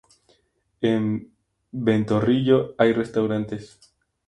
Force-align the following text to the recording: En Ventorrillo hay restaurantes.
En 0.81 1.31
Ventorrillo 1.71 2.73
hay 2.79 2.91
restaurantes. 2.91 3.79